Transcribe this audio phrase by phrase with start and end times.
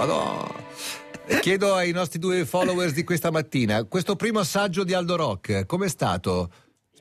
[0.00, 0.48] Madonna.
[1.42, 5.88] Chiedo ai nostri due followers di questa mattina, questo primo assaggio di Aldo Rock, com'è
[5.88, 6.50] stato?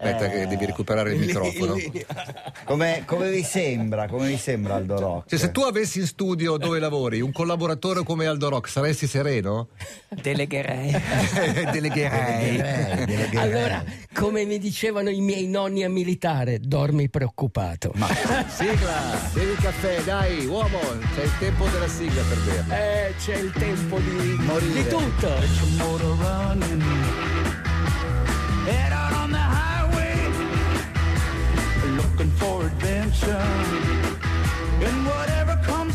[0.01, 1.75] Aspetta Eh, che devi recuperare il microfono.
[2.63, 4.07] Come, come vi sembra?
[4.07, 5.29] Come vi sembra Aldo Rock?
[5.29, 9.67] Cioè, se tu avessi in studio dove lavori un collaboratore come Aldo Rock, saresti sereno?
[10.07, 10.91] Delegherei.
[11.71, 12.55] Delegherei.
[12.57, 13.37] Delegherei, delegherei.
[13.37, 17.91] Allora, come mi dicevano i miei nonni a militare, dormi preoccupato.
[18.47, 20.79] Sigla, bevi il caffè, dai, uomo,
[21.13, 22.79] c'è il tempo della sigla per berla.
[22.79, 24.81] Eh, c'è il tempo di, Morire.
[24.81, 25.29] di tutto.
[25.77, 26.17] motor
[33.27, 35.88] And whatever comes.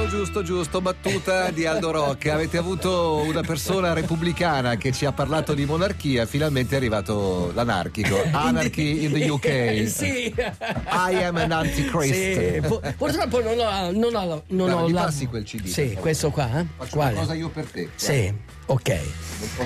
[0.00, 2.26] Giusto, giusto, giusto, battuta di Aldo Rock.
[2.28, 8.16] Avete avuto una persona repubblicana che ci ha parlato di monarchia, finalmente è arrivato l'anarchico.
[8.32, 9.44] Anarchy in the UK.
[9.44, 10.34] Eh, sì.
[10.34, 12.14] I am an antichrist.
[12.14, 15.02] Sì, pu- purtroppo non ho, non ho, non ho la...
[15.02, 16.60] passi quel CD, Sì, questo qua.
[16.60, 16.66] eh?
[16.78, 17.12] Faccio Quale?
[17.12, 17.88] una cosa io per te.
[17.94, 18.32] Sì,
[18.66, 18.98] ok.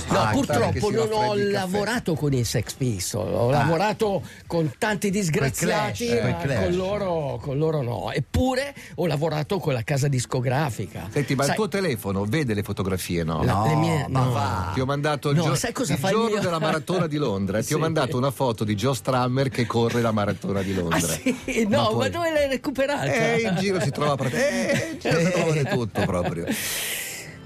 [0.08, 1.52] No, purtroppo non ho il caffè.
[1.52, 6.62] lavorato con i Sex Pistols, ho lavorato con tanti disgraziati, Clash.
[6.62, 8.12] con, loro, con loro no.
[8.12, 11.08] Eppure ho lavorato con la casa discografica.
[11.10, 13.42] Senti, ma Sai, il tuo telefono vede le fotografie, no?
[13.44, 14.30] la- No, le mie- ma no.
[14.32, 14.70] va.
[14.74, 17.62] Ti ho mandato il, No, gio- sai cosa il giorno mio- della maratona di Londra.
[17.62, 17.80] Ti ho Sì.
[17.82, 20.98] mandato una foto di Joe Strammer che corre la maratona di Ah, Londra.
[21.12, 21.66] sì?
[21.68, 23.04] No, ma, poi- dove l'hai recuperata?
[23.04, 24.52] Eh, in giro si trova praticamente.
[24.84, 26.46] Eh, in giro si trova di tutto proprio.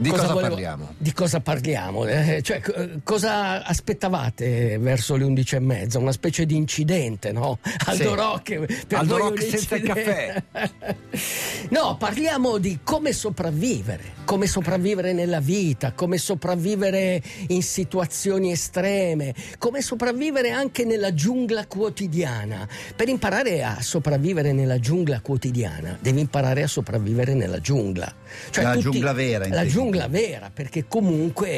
[0.01, 0.95] Di cosa, volevo- parliamo?
[0.97, 2.07] Di cosa parliamo?
[2.07, 5.99] Eh, cioè, co- cosa aspettavate verso le undici e mezza?
[5.99, 7.59] Una specie di incidente, no?
[7.87, 8.15] Aldo Sì.
[8.15, 10.45] Rock, per Aldo Rock senza il incidente.
[11.71, 19.83] No, parliamo di come sopravvivere, come sopravvivere nella vita, come sopravvivere in situazioni estreme, come
[19.83, 22.67] sopravvivere anche nella giungla quotidiana.
[22.95, 28.15] Per imparare a sopravvivere nella giungla quotidiana, devi imparare a sopravvivere nella giungla.
[28.51, 29.69] Cioè, La tutti- giungla vera, La intendi.
[29.71, 31.49] giungla vera, perché comunque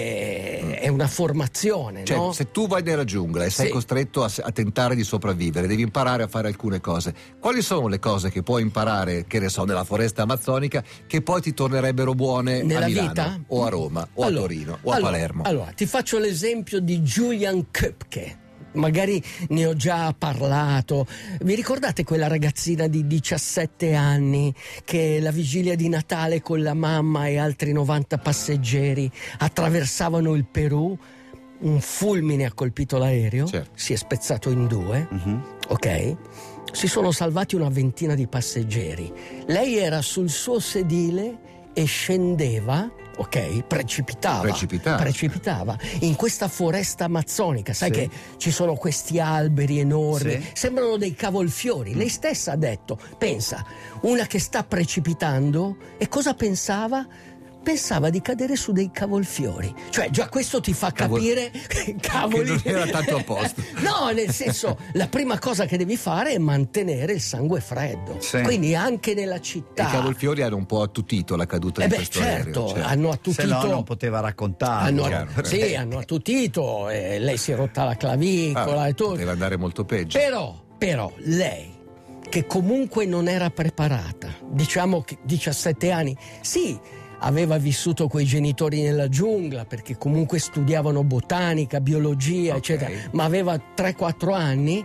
[0.78, 2.32] è una formazione, Cioè, no?
[2.32, 3.72] se tu vai nella giungla e sei Sì.
[3.72, 7.14] costretto a, a tentare di sopravvivere, devi imparare a fare alcune cose.
[7.38, 11.40] Quali sono le cose che puoi imparare, che ne so, nella foresta amazzonica, che poi
[11.40, 13.40] ti tornerebbero buone Nella a Milano, vita?
[13.48, 15.42] o a Roma, o Allora, a Torino, o a allora, Palermo?
[15.44, 18.39] Allora, ti faccio l'esempio di Julian Köpke.
[18.72, 21.06] Magari ne ho già parlato.
[21.40, 24.54] Vi ricordate quella ragazzina di 17 anni
[24.84, 30.96] che la vigilia di Natale con la mamma e altri 90 passeggeri attraversavano il Perù?
[31.62, 33.70] Un fulmine ha colpito l'aereo, Certo.
[33.74, 35.06] si è spezzato in due,
[35.68, 36.16] ok?
[36.72, 39.12] Si sono salvati una ventina di passeggeri.
[39.46, 43.62] Lei era sul suo sedile e scendeva, ok?
[43.64, 44.40] Precipitava.
[44.42, 44.96] Precipitava.
[45.02, 47.72] Precipitava in questa foresta amazzonica.
[47.72, 48.00] Sai Sì.
[48.00, 50.46] che ci sono questi alberi enormi, Sì.
[50.54, 51.94] sembrano dei cavolfiori.
[51.94, 53.64] Lei stessa ha detto: pensa,
[54.02, 57.06] una che sta precipitando, e cosa pensava?
[57.62, 59.72] Pensava di cadere su dei cavolfiori.
[59.90, 61.50] Cioè, già questo ti fa Cavol- capire
[62.00, 62.56] cavoli.
[62.60, 63.62] Che non era tanto a posto.
[63.80, 68.16] no, nel senso, la prima cosa che devi fare è mantenere il sangue freddo.
[68.20, 68.40] Sì.
[68.42, 69.86] Quindi anche nella I città.
[69.86, 72.68] cavolfiori hanno un po' attutito la caduta Eh di beh, questo certo, aereo.
[72.74, 72.88] certo.
[72.88, 73.46] hanno Se attutito.
[73.46, 74.88] no non poteva raccontare.
[74.88, 75.44] hanno, chiaro.
[75.44, 79.10] sì, hanno attutito, e lei si è rotta la clavicola Ah, e tutto.
[79.10, 80.18] poteva andare molto peggio.
[80.18, 81.76] Però, però, lei,
[82.28, 86.78] che comunque non era preparata, diciamo che 17 anni, sì,
[87.20, 92.58] aveva vissuto coi genitori nella giungla perché comunque studiavano botanica, biologia, Ok.
[92.58, 94.84] eccetera, ma aveva 3-4 anni.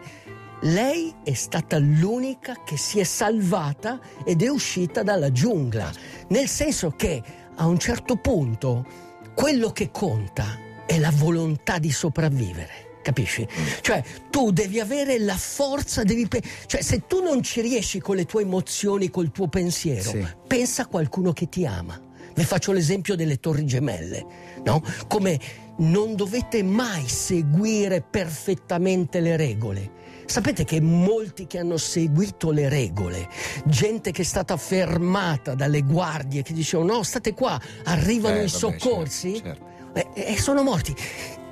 [0.61, 5.91] Lei è stata l'unica che si è salvata ed è uscita dalla giungla.
[6.29, 7.21] Nel senso che
[7.55, 8.85] a un certo punto
[9.35, 12.83] quello che conta è la volontà di sopravvivere.
[13.03, 13.47] Capisci?
[13.81, 18.15] Cioè, tu devi avere la forza, devi pe- cioè, se tu non ci riesci con
[18.15, 20.25] le tue emozioni, col tuo pensiero, Sì.
[20.47, 22.01] pensa a qualcuno che ti ama.
[22.35, 24.25] Vi faccio l'esempio delle torri gemelle,
[24.63, 24.81] no?
[25.07, 25.39] Come
[25.77, 29.91] non dovete mai seguire perfettamente le regole.
[30.25, 33.29] Sapete che molti che hanno seguito le regole,
[33.65, 38.47] gente che è stata fermata dalle guardie che dicevano no, state qua, arrivano Eh, i
[38.47, 40.95] vabbè, soccorsi certo, e, e sono morti.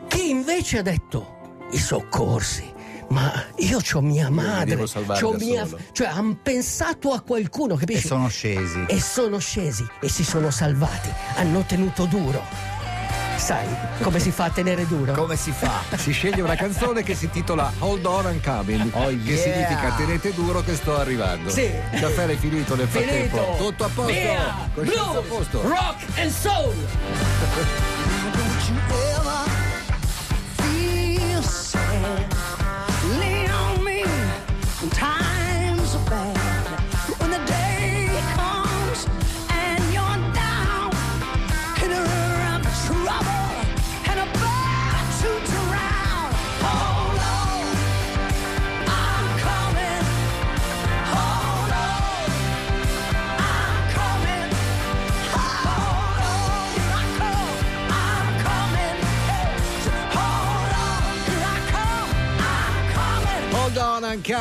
[0.08, 2.72] Chi invece ha detto i soccorsi?
[3.10, 8.08] Ma io ho mia mi madre, da mia, cioè hanno pensato a qualcuno, E capisci?
[8.08, 8.86] sono scesi.
[8.88, 12.72] e sono scesi e si sono salvati, hanno tenuto duro.
[13.36, 13.66] Sai
[14.02, 15.12] come si fa a tenere duro?
[15.14, 15.82] Come si fa?
[15.98, 19.38] Si sceglie una canzone che si intitola Hold On I'm Coming, Oh, che yeah.
[19.38, 21.50] significa tenete duro che sto arrivando.
[21.50, 21.64] Sì.
[21.92, 23.38] Il caffè è finito nel frattempo.
[23.38, 23.56] Finito!
[23.64, 24.12] Tutto a posto.
[24.14, 24.70] Via!
[24.74, 25.62] Coscienza a Blues, posto.
[25.68, 26.74] rock and soul!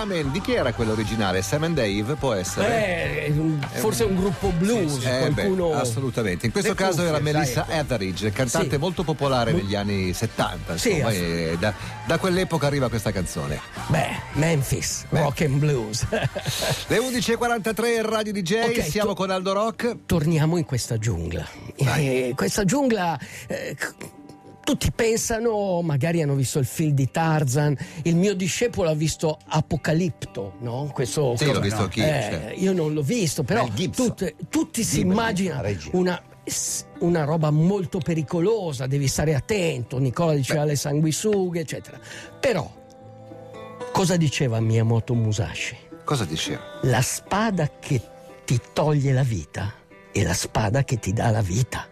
[0.02, 0.30] coming.
[0.30, 1.42] Di chi era quello originale?
[1.42, 2.14] Sam and Dave?
[2.14, 3.26] Può essere?
[3.26, 5.72] Eh, un- forse un gruppo blues, Eh, beh, qualcuno...
[5.74, 6.46] assolutamente.
[6.46, 8.76] In questo caso era cuffie, Melissa sai, Etheridge, cantante Sì.
[8.78, 10.76] molto popolare negli anni 70.
[10.76, 11.72] Sì, Insomma, e da,
[12.06, 13.60] da quell'epoca arriva questa canzone.
[13.88, 16.04] Beh, Memphis, rock and blues.
[16.10, 19.96] Le 11.43 Radio DJ, Ok, siamo tu- con Aldo Rock.
[20.06, 21.46] Torniamo in questa giungla.
[21.76, 23.18] Eh, questa giungla...
[23.46, 23.76] eh,
[24.72, 30.54] tutti pensano, magari hanno visto il film di Tarzan, il mio discepolo ha visto Apocalipto,
[30.60, 30.90] no?
[30.94, 32.60] Questo, Sì, l'ho visto anch'io, Eh, certo.
[32.60, 36.22] Io non l'ho visto, però tutte- tutti si immaginano una,
[37.00, 42.00] una roba molto pericolosa, devi stare attento, Nicola diceva le sanguisughe, eccetera.
[42.40, 42.70] Però,
[43.92, 45.76] cosa diceva Miyamoto Musashi?
[46.02, 46.62] Cosa diceva?
[46.84, 48.00] La spada che
[48.46, 49.70] ti toglie la vita
[50.10, 51.86] è la spada che ti dà la vita.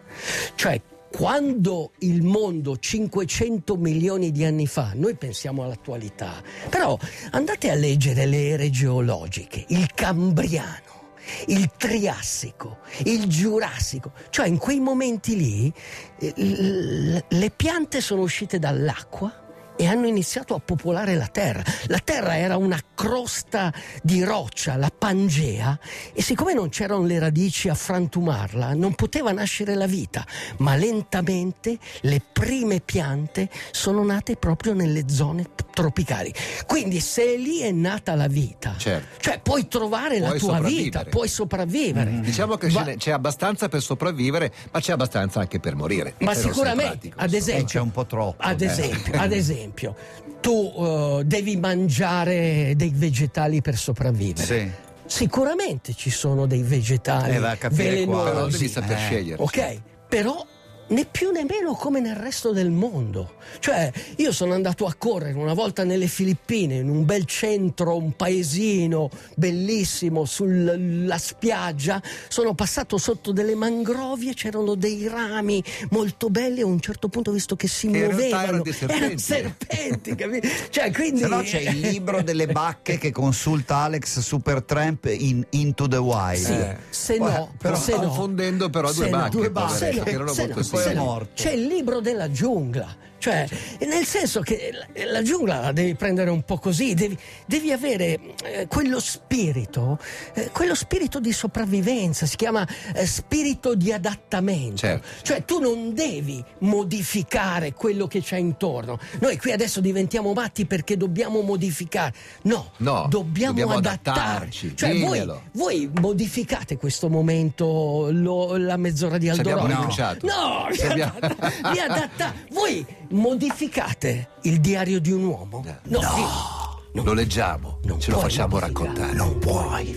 [0.55, 0.81] Cioè,
[1.11, 6.97] quando il mondo 500 milioni di anni fa, noi pensiamo all'attualità, però
[7.33, 10.99] andate a leggere le ere geologiche, il Cambriano.
[11.47, 15.73] Il Triassico, il Giurassico, cioè in quei momenti lì
[16.19, 19.40] eh, le piante sono uscite dall'acqua
[19.81, 21.63] e hanno iniziato a popolare la terra.
[21.87, 23.73] La terra era una crosta
[24.03, 25.79] di roccia, la Pangea,
[26.13, 30.27] e siccome non c'erano le radici a frantumarla, non poteva nascere la vita,
[30.59, 35.47] ma lentamente le prime piante sono nate proprio nelle zone
[35.81, 36.33] tropicali.
[36.67, 39.21] Quindi se lì è nata la vita, Certo.
[39.21, 42.21] cioè puoi trovare la Puoi tua vita, puoi sopravvivere.
[42.21, 46.15] Diciamo che Va- c'è abbastanza per sopravvivere, ma c'è abbastanza anche per morire.
[46.19, 48.67] Ma sicuramente, ad esempio, c'è un po' troppo, Ad eh.
[48.67, 49.97] esempio, ad esempio
[50.41, 54.45] tu eh, devi mangiare dei vegetali per sopravvivere.
[54.45, 54.71] Sì.
[55.07, 58.31] Sicuramente ci sono dei vegetali Eh, va a capire velenosi.
[58.31, 59.01] Però devi saper eh.
[59.01, 59.43] scegliere.
[59.43, 60.47] Ok, però
[60.91, 63.35] né più né meno come nel resto del mondo.
[63.59, 68.15] Cioè, io sono andato a correre una volta nelle Filippine, in un bel centro, un
[68.15, 76.63] paesino bellissimo sulla spiaggia, sono passato sotto delle mangrovie, c'erano dei rami molto belli e
[76.63, 78.43] a un certo punto ho visto che si Che muovevano.
[78.43, 79.05] erano dei serpenti.
[79.05, 80.49] Erano serpenti, capito?
[80.71, 85.89] Cioè, quindi Se no c'è il libro delle bacche che consulta Alex Supertramp in Into
[85.89, 86.37] the Wild.
[86.45, 86.77] Sì, Eh.
[86.91, 90.03] se no, però se no- confondendo però due se no, bacche, due bacche, se no,
[90.05, 90.80] che erano molto simili.
[90.83, 91.31] Poi morto.
[91.35, 92.89] C'è il libro della giungla,
[93.21, 93.47] cioè
[93.87, 98.19] nel senso che la, la giungla la devi prendere un po' così, devi, devi avere
[98.45, 99.99] eh, quello spirito,
[100.35, 104.77] eh, quello spirito di sopravvivenza, si chiama eh, spirito di adattamento.
[104.79, 105.07] Certo.
[105.23, 108.99] Cioè tu non devi modificare quello che c'è intorno.
[109.21, 112.13] Noi qui adesso diventiamo matti perché dobbiamo modificare.
[112.43, 119.27] No, No, dobbiamo, dobbiamo adattarci, Cioè voi, voi modificate questo momento, lo- la mezz'ora di
[119.27, 119.75] Ci Aldo abbiamo Rock?
[119.79, 120.27] rinunciato.
[120.27, 125.65] No, vi abbiamo- adatta- vi adatta- Voi modificate il diario di un uomo?
[125.85, 129.13] No, vi- Lo leggiamo, non ce lo facciamo raccontare.
[129.13, 129.95] Non puoi.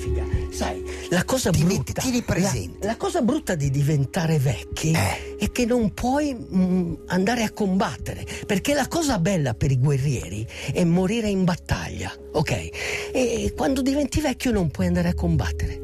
[0.52, 2.02] Sai, la cosa Ti brutta.
[2.02, 2.86] tieni presente.
[2.86, 5.38] La, la cosa brutta di diventare vecchi Eh.
[5.38, 8.24] è che non puoi mm, andare a combattere.
[8.46, 12.70] Perché la cosa bella per i guerrieri è morire in battaglia, ok?
[13.12, 15.82] E quando diventi vecchio non puoi andare a combattere.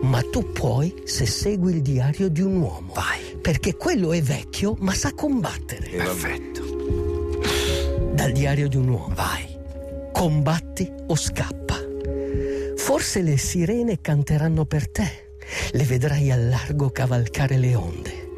[0.00, 2.92] Ma tu puoi se segui il diario di un uomo.
[2.94, 3.36] Vai.
[3.42, 5.88] Perché quello è vecchio, ma sa combattere.
[5.88, 6.55] Perfetto.
[8.36, 9.14] Diario di un uomo.
[9.14, 9.58] Vai.
[10.12, 11.76] Combatti o scappa.
[12.76, 15.30] Forse le sirene canteranno per te,
[15.72, 18.28] le vedrai al largo cavalcare le onde,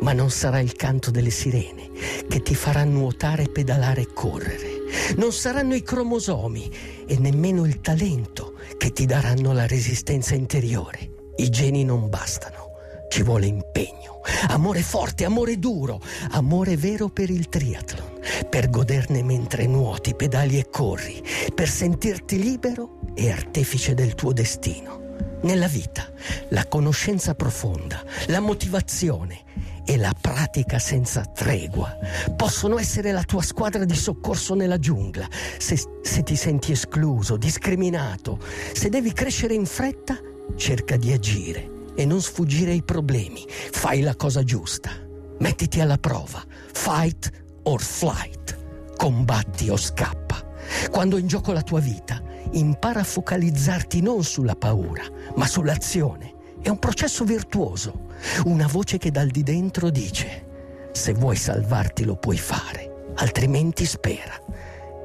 [0.00, 1.90] ma non sarà il canto delle sirene
[2.28, 4.68] che ti farà nuotare, pedalare e correre.
[5.16, 6.70] Non saranno i cromosomi
[7.08, 11.32] e nemmeno il talento che ti daranno la resistenza interiore.
[11.36, 12.74] I geni non bastano,
[13.10, 16.00] ci vuole impegno, amore forte, amore duro,
[16.30, 18.17] amore vero per il triathlon,
[18.48, 21.22] per goderne mentre nuoti, pedali e corri,
[21.54, 24.98] per sentirti libero e artefice del tuo destino.
[25.42, 26.10] Nella vita,
[26.48, 29.44] la conoscenza profonda, la motivazione
[29.84, 31.96] e la pratica senza tregua
[32.36, 35.26] possono essere la tua squadra di soccorso nella giungla.
[35.58, 38.38] Se, se ti senti escluso, discriminato,
[38.72, 40.18] se devi crescere in fretta,
[40.56, 43.44] cerca di agire e non sfuggire ai problemi.
[43.48, 44.90] Fai la cosa giusta.
[45.38, 46.44] Mettiti alla prova.
[46.72, 47.30] Fight
[47.68, 48.56] or flight.
[48.96, 50.42] Combatti o scappa.
[50.90, 52.20] Quando è in gioco la tua vita,
[52.52, 55.02] impara a focalizzarti non sulla paura,
[55.36, 56.34] ma sull'azione.
[56.62, 58.06] È un processo virtuoso.
[58.44, 60.46] Una voce che dal di dentro dice:
[60.92, 64.34] Se vuoi salvarti lo puoi fare, altrimenti spera.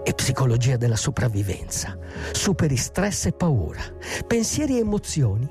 [0.03, 1.97] È psicologia della sopravvivenza.
[2.31, 3.81] Superi stress e paura.
[4.25, 5.49] Pensieri e emozioni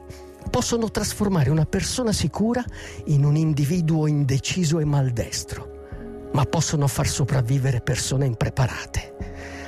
[0.50, 2.64] possono trasformare una persona sicura
[3.06, 5.71] in un individuo indeciso e maldestro,
[6.32, 9.14] ma possono far sopravvivere persone impreparate.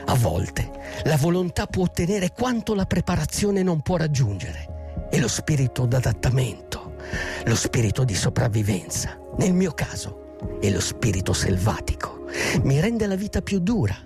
[0.06, 0.70] A volte
[1.04, 5.08] la volontà può ottenere quanto la preparazione non può raggiungere.
[5.10, 6.94] E lo spirito d'adattamento,
[7.44, 12.26] lo spirito di sopravvivenza, nel mio caso, è lo spirito selvatico.
[12.62, 13.96] Mi rende la vita più dura,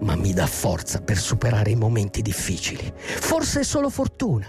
[0.00, 2.92] ma mi dà forza per superare i momenti difficili.
[2.96, 4.46] Forse è solo fortuna,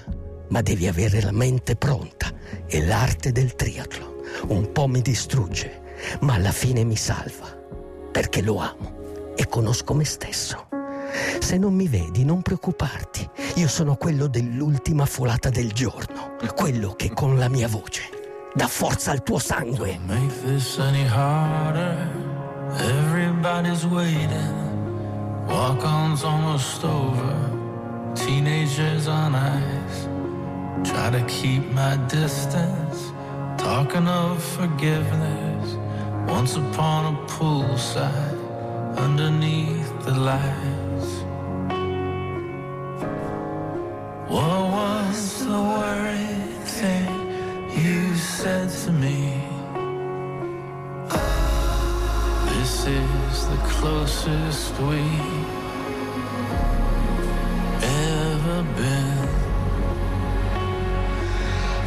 [0.50, 2.32] ma devi avere la mente pronta
[2.68, 4.16] e l'arte del triathlon.
[4.48, 5.82] Un po' mi distrugge,
[6.22, 7.48] ma alla fine mi salva,
[8.12, 10.68] perché lo amo e conosco me stesso.
[11.39, 13.30] Se non mi vedi, non preoccuparti.
[13.56, 18.04] Io sono quello dell'ultima folata del giorno, quello che con la mia voce
[18.54, 20.00] dà forza al tuo sangue.
[20.06, 21.96] Make this any harder.
[22.80, 24.66] Everybody's waiting.
[25.48, 27.36] Walk on's almost over.
[28.16, 30.10] Teenagers on ice.
[30.84, 33.13] Try to keep my distance.
[33.58, 35.47] Talking of forgiveness.
[36.27, 38.48] Once upon a poolside.
[38.98, 41.10] Underneath the lights.
[44.27, 47.10] What was the worried thing
[47.81, 49.41] you said to me?
[52.50, 55.03] This is the closest we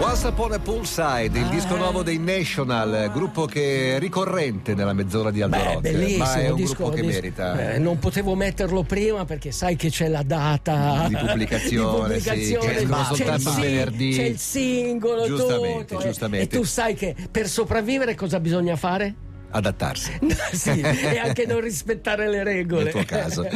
[0.02, 5.30] Once Upon a Poolside, il disco nuovo dei National, gruppo che è ricorrente nella mezz'ora
[5.30, 7.75] di Aldo Rock, bellissimo, ma è un disco- gruppo che merita.
[7.75, 12.28] eh, non potevo metterlo prima perché sai che c'è la data Di pubblicazione, di sì,
[12.30, 14.11] pubblicazione, escono c'è soltanto sing- venerdì.
[14.16, 16.07] C'è il singolo, Giustamente, tutto, eh.
[16.07, 16.57] giustamente.
[16.57, 19.14] E tu sai che per sopravvivere cosa bisogna fare?
[19.52, 20.19] Adattarsi.
[20.52, 22.85] sì, e anche non rispettare le regole.
[22.85, 23.47] Nel tuo caso.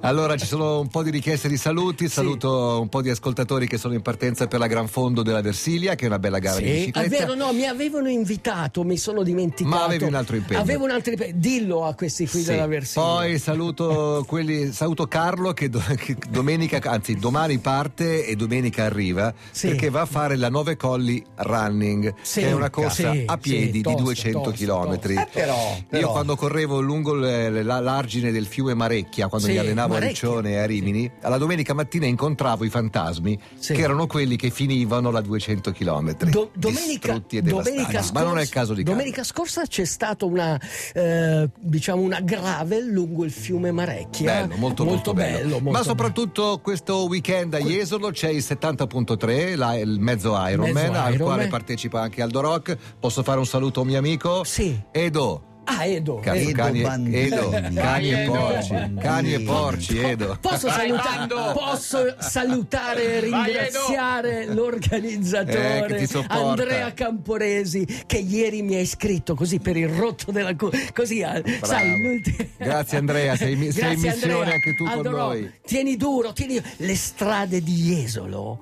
[0.00, 2.08] Allora ci sono un po' di richieste di saluti.
[2.08, 5.94] Saluto un po' di ascoltatori che sono in partenza per la Gran Fondo della Versilia,
[5.94, 7.00] che è una bella gara di Sì, bicicletta.
[7.00, 9.74] è vero, no, mi avevano invitato, mi sono dimenticato.
[9.74, 10.60] Ma avevi un altro impegno.
[10.60, 11.32] Avevo un altro impegno.
[11.36, 12.46] Dillo a questi qui Sì.
[12.50, 13.06] della versione.
[13.08, 19.32] Poi saluto, quelli, saluto Carlo che, do- che domenica, anzi domani parte e domenica arriva
[19.50, 19.68] Sì.
[19.68, 22.40] perché va a fare la Nove Colli Running, Sì.
[22.40, 24.98] che è una corsa Sì, a piedi sì, tosto, di 200 tosto, km.
[24.98, 25.37] tosto.
[25.38, 26.10] Eh, però, Io però.
[26.12, 30.28] quando correvo lungo l'argine del fiume Marecchia, quando Sì, mi allenavo a Marecchia.
[30.28, 33.74] Riccione e a Rimini, alla domenica mattina incontravo i fantasmi Sì.
[33.74, 36.14] che erano quelli che finivano la 200 km.
[36.30, 40.24] Do- domenica, e domenica scorsa, Ma non è il caso di domenica scorsa c'è stata
[40.24, 40.58] una,
[40.94, 44.32] eh, diciamo una gravel lungo il fiume Marecchia.
[44.42, 45.48] Bello, molto, molto, bello.
[45.54, 45.84] molto Ma bello.
[45.84, 52.00] soprattutto questo weekend a Jesolo c'è il 70.3, la- il mezzo Ironman, al quale partecipa
[52.00, 52.76] anche Aldo Rock.
[52.98, 54.44] Posso fare un saluto a un mio amico?
[54.44, 54.78] Sì.
[54.90, 55.27] Edo.
[55.70, 56.16] Ah, Edo.
[56.20, 57.16] Cazzo, Edo cani, Bandini.
[57.18, 60.38] Edo, cani e porci, cani e porci, Edo.
[60.40, 66.24] Posso salutare, posso salutare e ringraziare l'organizzatore Eh.
[66.28, 71.42] Andrea Camporesi che ieri mi ha iscritto così per il rotto della cu- così eh,
[71.62, 74.54] sai l'ultimo- Grazie, Andrea, sei in- sei in Grazie, missione Andrea.
[74.54, 75.50] anche tu con Allora, noi.
[75.66, 78.58] Tieni duro, tieni le strade di Jesolo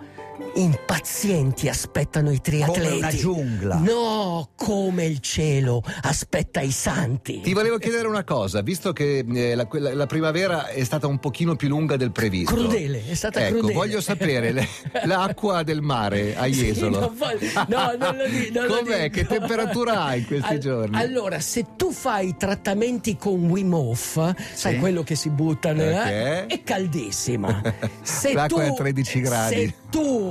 [0.55, 2.81] impazienti aspettano i triatleti.
[2.89, 3.75] Come una giungla.
[3.77, 7.41] No, come il cielo aspetta i santi.
[7.41, 11.19] Ti volevo chiedere una cosa, visto che eh, la, quella- la primavera è stata un
[11.19, 12.55] pochino più lunga del previsto.
[12.55, 13.75] Crudele, è stata ecco, crudele.
[13.75, 14.69] voglio sapere le-
[15.05, 17.13] l'acqua del mare a Sì, Jesolo.
[17.17, 19.09] voglio- no, non lo di- non lo Com'è?
[19.11, 19.15] dico.
[19.17, 20.97] Che temperatura hai in questi Al- giorni?
[20.97, 26.03] Allora, se tu fai i trattamenti con Wim Hof, sai quello che si butta nella...
[26.03, 26.47] Ok.
[26.47, 27.61] è caldissima.
[28.03, 29.55] Se L'acqua tu, è a 13 gradi.
[29.55, 30.26] Se tu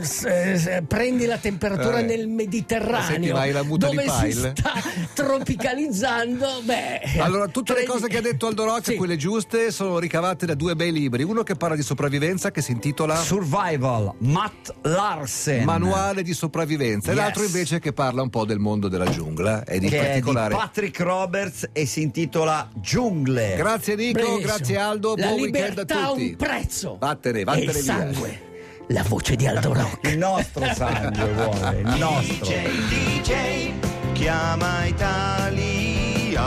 [0.00, 2.02] se- se prendi la temperatura Eh.
[2.02, 4.72] nel Senti, Mediterraneo, di dove si sta
[5.14, 7.00] tropicalizzando, beh...
[7.18, 8.94] Allora, tutte le prendi- cose che ha detto Aldo Rock, Sì.
[8.96, 11.22] quelle giuste, sono ricavate da due bei libri.
[11.22, 15.64] Uno che parla di sopravvivenza, che si intitola Survival, Matt Larsen.
[15.64, 17.22] Manuale di sopravvivenza, e Yes.
[17.22, 20.06] l'altro invece che parla un po' del mondo della giungla e di che è di
[20.08, 20.54] particolare.
[20.54, 23.54] Patrick Roberts e si intitola Giungle.
[23.56, 24.40] Grazie Nico, Bellissimo.
[24.40, 26.22] grazie Aldo, La buon weekend a tutti.
[26.30, 26.96] un prezzo.
[26.98, 27.82] Vattene, E vattene il via.
[27.82, 28.50] sangue
[28.88, 30.08] la voce di Aldo Rock.
[30.08, 32.46] Il nostro sangue vuole, il nostro.
[32.46, 33.72] DJ, DJ,
[34.12, 36.42] chiama Italia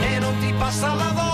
[0.00, 1.25] e non ti passa la voce